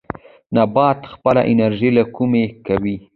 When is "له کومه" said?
1.97-2.43